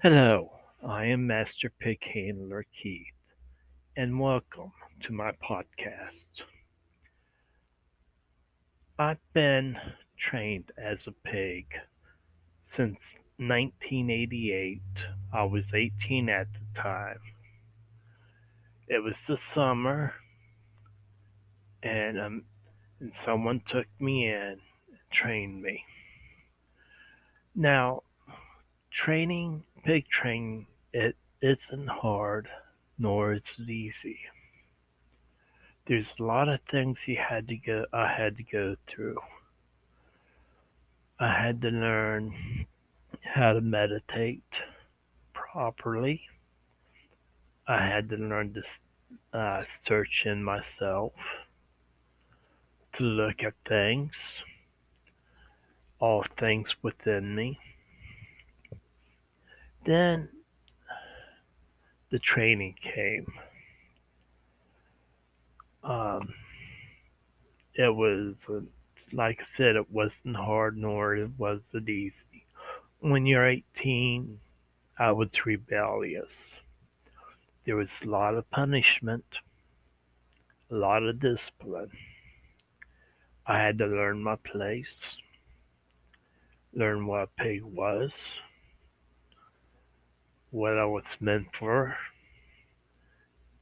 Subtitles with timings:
[0.00, 0.52] Hello,
[0.86, 3.06] I am Master Pig Handler Keith,
[3.96, 4.70] and welcome
[5.02, 6.44] to my podcast.
[9.00, 9.76] I've been
[10.16, 11.66] trained as a pig
[12.62, 14.80] since 1988.
[15.32, 17.18] I was 18 at the time.
[18.86, 20.14] It was the summer,
[21.82, 22.44] and um,
[23.00, 24.60] and someone took me in and
[25.10, 25.84] trained me.
[27.54, 28.02] Now,
[28.90, 32.48] training pig training it isn't hard
[32.98, 34.20] nor is it easy.
[35.86, 39.18] There's a lot of things you had to go I had to go through.
[41.18, 42.66] I had to learn
[43.22, 44.42] how to meditate
[45.32, 46.22] properly.
[47.66, 51.12] I had to learn to uh, search in myself
[52.96, 54.16] to look at things,
[55.98, 57.58] all things within me.
[59.84, 60.28] Then
[62.10, 63.32] the training came.
[65.82, 66.34] Um,
[67.74, 68.34] it was,
[69.12, 72.44] like I said, it wasn't hard nor it was it easy.
[73.00, 74.38] When you're 18,
[74.98, 76.36] I was rebellious.
[77.64, 79.24] There was a lot of punishment,
[80.70, 81.90] a lot of discipline.
[83.46, 85.00] I had to learn my place,
[86.72, 88.12] learn what a pig was
[90.50, 91.96] what I was meant for,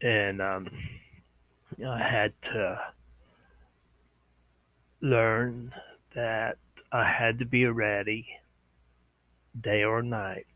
[0.00, 0.68] and um,
[1.86, 2.80] I had to
[5.00, 5.72] learn
[6.14, 6.56] that
[6.90, 8.26] I had to be ready
[9.60, 10.46] day or night.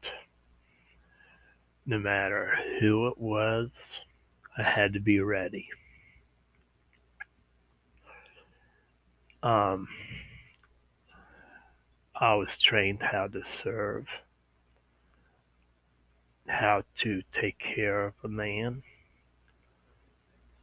[1.84, 3.70] No matter who it was,
[4.56, 5.68] I had to be ready.
[9.42, 9.88] Um,
[12.14, 14.06] I was trained how to serve
[16.46, 18.82] how to take care of a man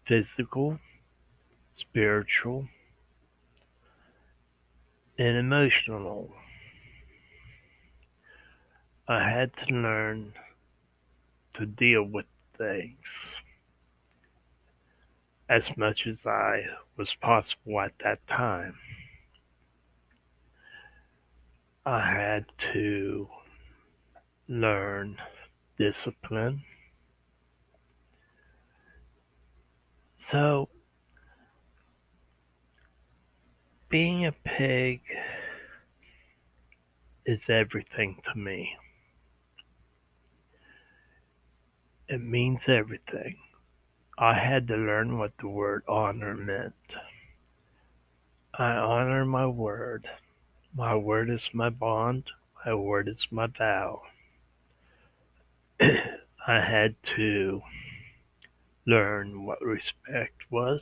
[0.05, 0.79] physical,
[1.77, 2.67] spiritual,
[5.17, 6.31] and emotional.
[9.07, 10.33] I had to learn
[11.53, 12.25] to deal with
[12.57, 13.27] things
[15.49, 16.61] as much as I
[16.95, 18.75] was possible at that time.
[21.85, 23.27] I had to
[24.47, 25.17] learn
[25.77, 26.61] discipline.
[30.19, 30.69] So,
[33.89, 35.01] being a pig
[37.25, 38.75] is everything to me.
[42.07, 43.37] It means everything.
[44.21, 46.73] I had to learn what the word honor meant.
[48.53, 50.09] I honor my word.
[50.75, 52.25] My word is my bond.
[52.65, 54.01] My word is my vow.
[55.81, 57.61] I had to
[58.85, 60.81] learn what respect was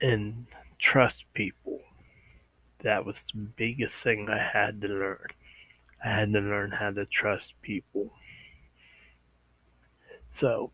[0.00, 0.46] and
[0.78, 1.80] trust people.
[2.82, 5.26] That was the biggest thing I had to learn.
[6.02, 8.10] I had to learn how to trust people.
[10.38, 10.70] So,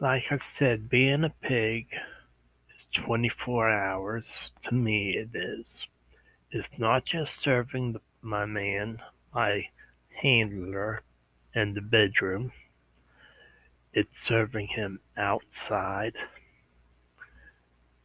[0.00, 1.86] like I said, being a pig
[2.78, 4.52] is 24 hours.
[4.64, 5.80] To me, it is
[6.50, 9.00] It's not just serving the, my man,
[9.34, 9.66] my
[10.22, 11.02] handler,
[11.54, 12.52] in the bedroom.
[13.92, 16.14] It's serving him outside.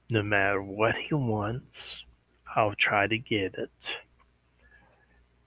[0.09, 2.06] No matter what he wants,
[2.56, 3.72] I'll try to get it.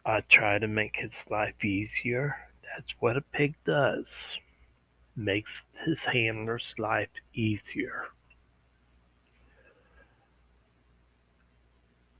[0.06, 2.37] I try to make his life easier.
[2.62, 4.26] That's what a pig does.
[5.16, 8.04] Makes his handler's life easier.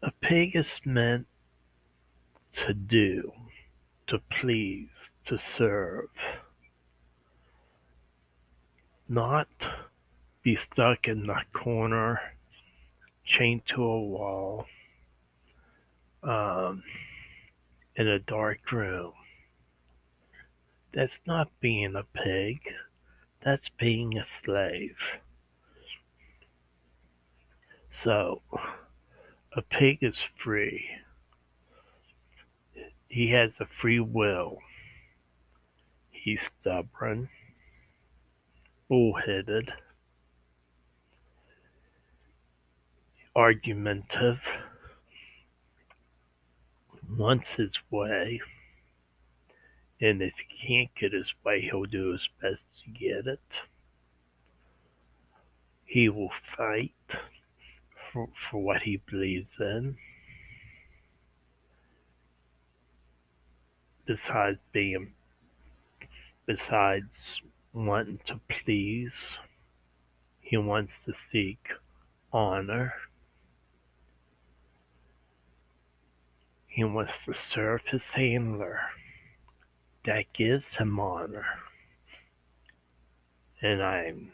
[0.03, 1.27] A pig is meant
[2.67, 3.33] to do,
[4.07, 4.89] to please,
[5.27, 6.09] to serve,
[9.09, 9.49] not
[10.43, 12.21] be stuck in the corner,
[13.25, 14.67] chained to a wall,
[16.23, 16.83] um,
[17.97, 19.13] in a dark room.
[20.93, 22.61] That's not being a pig.
[23.45, 24.97] That's being a slave.
[28.03, 28.43] So,
[29.57, 30.87] a pig is free.
[33.09, 34.59] He has a free will.
[36.11, 37.29] He's stubborn,
[38.89, 39.71] bullheaded,
[43.37, 44.41] argumentative,
[47.17, 48.41] wants his way,
[50.01, 53.41] And if he can't get his way, he'll do his best to get it.
[55.85, 56.93] He will fight
[58.13, 59.97] for, for what he believes in.
[64.07, 65.15] Besides being,
[66.47, 67.15] besides
[67.73, 69.15] wanting to please,
[70.41, 71.69] he wants to seek
[72.33, 72.95] honor.
[76.75, 78.81] He wants to serve his handler.
[80.05, 81.47] That gives him honor.
[83.63, 84.33] And I'm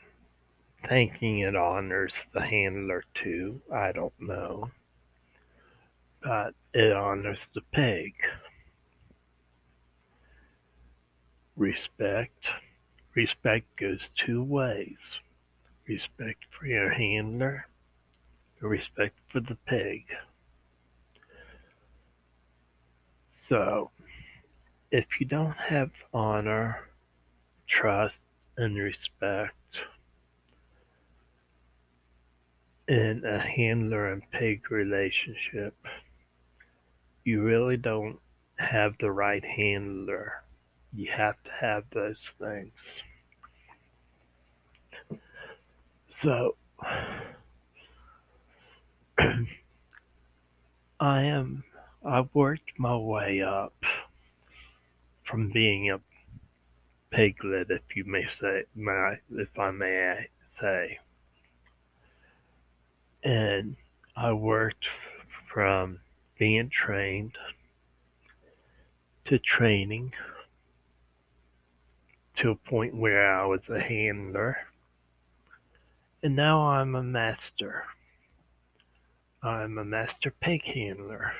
[0.89, 3.61] thinking it honors the handler too.
[3.71, 4.71] I don't know.
[6.23, 8.15] But it honors the pig.
[11.59, 12.47] Respect.
[13.15, 14.97] Respect goes two ways
[15.87, 17.67] respect for your handler,
[18.61, 20.05] respect for the pig.
[23.51, 23.91] So,
[24.93, 26.89] if you don't have honor,
[27.67, 28.23] trust,
[28.57, 29.57] and respect
[32.87, 35.75] in a handler and pig relationship,
[37.25, 38.21] you really don't
[38.55, 40.45] have the right handler.
[40.93, 42.71] You have to have those things.
[46.23, 46.55] So,
[51.01, 51.65] I am
[52.05, 53.75] I worked my way up
[55.23, 56.01] from being a
[57.11, 60.27] piglet, if you may say, if I may
[60.59, 60.99] say,
[63.23, 63.77] and
[64.17, 64.87] I worked
[65.53, 66.01] from
[66.39, 67.37] being trained
[69.27, 70.15] to training
[72.37, 74.57] to a point where I was a handler,
[76.23, 77.85] and now I'm a master.
[79.43, 81.33] I'm a master pig handler.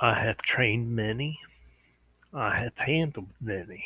[0.00, 1.38] I have trained many.
[2.32, 3.84] I have handled many.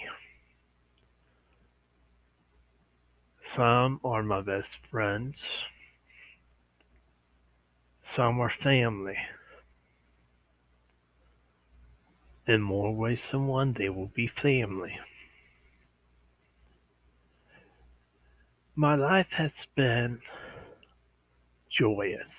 [3.55, 5.43] Some are my best friends.
[8.05, 9.19] Some are family.
[12.47, 14.99] In more ways than one, they will be family.
[18.75, 20.21] My life has been
[21.71, 22.31] joyous.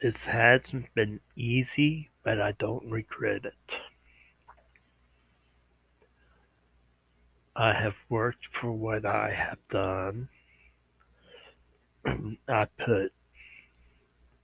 [0.00, 3.74] It hasn't been easy, but I don't regret it.
[7.56, 10.28] I have worked for what I have done.
[12.48, 13.12] I put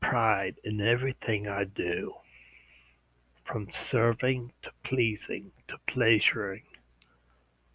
[0.02, 2.14] pride in everything I do,
[3.44, 6.62] from serving to pleasing to pleasuring.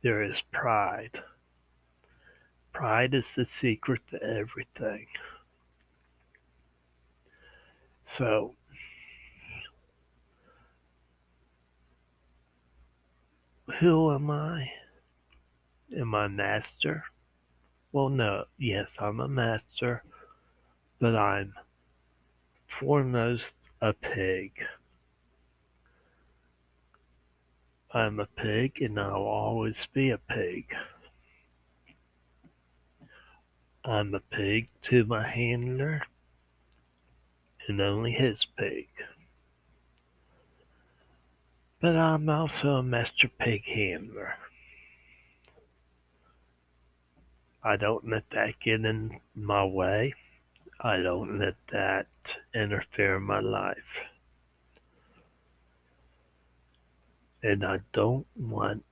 [0.03, 1.21] There is pride.
[2.73, 5.07] Pride is the secret to everything.
[8.17, 8.55] So
[13.79, 14.71] who am I?
[15.97, 17.03] Am I master?
[17.91, 18.45] Well, no.
[18.57, 20.03] Yes, I'm a master,
[20.99, 21.53] but I'm
[22.79, 23.51] foremost
[23.81, 24.51] a pig.
[27.91, 30.65] I'm a pig and I'll always be a pig.
[33.83, 36.03] I'm a pig to my handler
[37.69, 38.87] and only his pig.
[41.79, 44.33] But I'm also a master pig handler.
[47.63, 50.15] I don't let that get in my way.
[50.81, 52.07] I don't let that
[52.55, 53.77] interfere in my life.
[57.43, 58.83] And I don't want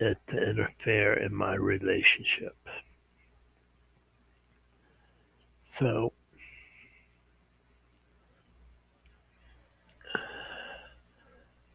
[0.00, 2.56] it to interfere in my relationship.
[5.78, 6.13] So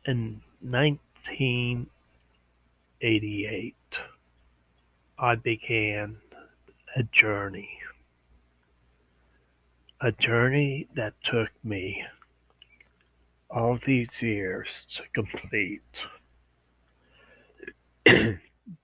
[0.05, 1.87] In nineteen
[3.01, 3.75] eighty-eight,
[5.17, 6.17] I began
[6.95, 7.69] a journey.
[10.01, 12.03] A journey that took me
[13.49, 15.81] all these years to complete
[18.05, 18.37] to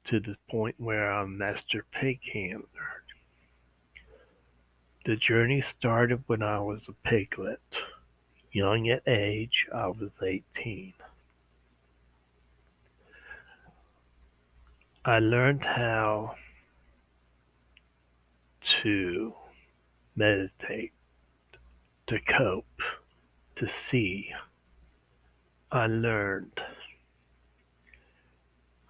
[0.10, 3.04] the point where I'm master pig handler.
[5.06, 7.62] The journey started when I was a piglet.
[8.52, 10.94] Young at age, I was 18.
[15.08, 16.34] I learned how
[18.82, 19.34] to
[20.16, 20.94] meditate,
[22.08, 22.82] to cope,
[23.58, 24.32] to see.
[25.72, 26.60] I learned.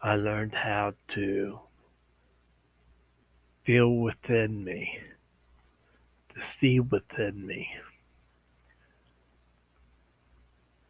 [0.01, 1.59] I learned how to
[3.65, 4.99] feel within me,
[6.33, 7.67] to see within me.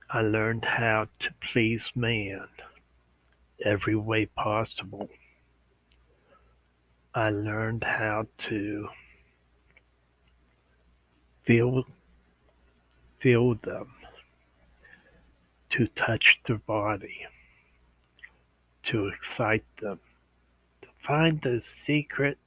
[0.08, 2.48] I learned how to please man
[3.64, 5.10] every way possible.
[7.14, 8.90] I learned how to
[11.46, 11.84] feel
[13.20, 13.88] feel them,
[15.72, 17.26] to touch their body,
[18.84, 20.00] to excite them,
[20.82, 22.38] to find those secret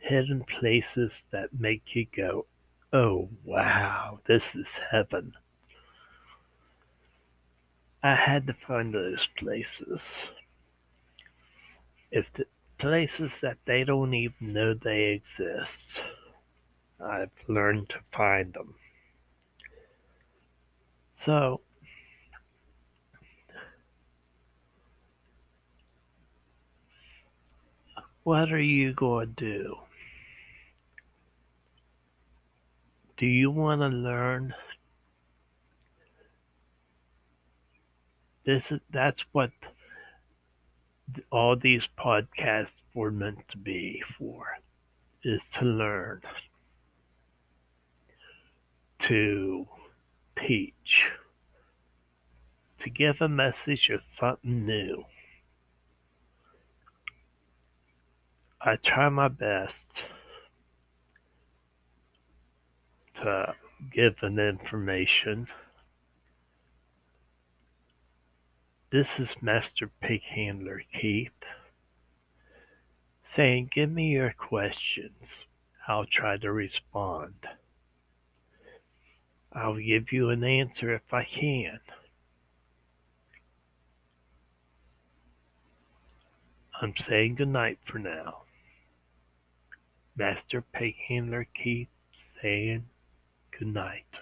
[0.00, 2.46] hidden places that make you go,
[2.92, 5.32] oh wow, this is heaven.
[8.02, 10.02] I had to find those places.
[12.10, 12.46] If the
[12.78, 16.00] places that they don't even know they exist,
[16.98, 18.74] I've learned to find them.
[21.24, 21.60] So,
[28.22, 29.76] what are you going to do?
[33.18, 34.54] Do you want to learn?
[38.50, 39.52] This is that's what
[41.30, 44.44] all these podcasts were meant to be for
[45.22, 46.22] is to learn
[49.02, 49.68] to
[50.36, 51.04] teach
[52.82, 55.04] to give a message of something new
[58.60, 59.86] I try my best
[63.22, 63.54] to
[63.92, 65.46] give an information.
[68.92, 71.30] This is Master Pig Handler Keith
[73.24, 75.44] saying, Give me your questions.
[75.86, 77.34] I'll try to respond.
[79.52, 81.78] I'll give you an answer if I can.
[86.82, 88.42] I'm saying goodnight for now.
[90.16, 91.86] Master Pig Handler Keith
[92.20, 92.86] saying
[93.56, 94.16] good night.